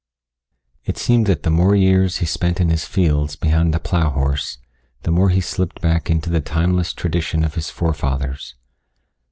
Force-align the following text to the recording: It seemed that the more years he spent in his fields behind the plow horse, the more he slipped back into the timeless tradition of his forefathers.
It 0.83 0.97
seemed 0.97 1.27
that 1.27 1.43
the 1.43 1.51
more 1.51 1.75
years 1.75 2.17
he 2.17 2.25
spent 2.25 2.59
in 2.59 2.69
his 2.69 2.85
fields 2.85 3.35
behind 3.35 3.71
the 3.71 3.77
plow 3.79 4.09
horse, 4.09 4.57
the 5.03 5.11
more 5.11 5.29
he 5.29 5.41
slipped 5.41 5.79
back 5.79 6.09
into 6.09 6.31
the 6.31 6.41
timeless 6.41 6.91
tradition 6.91 7.43
of 7.45 7.53
his 7.53 7.69
forefathers. 7.69 8.55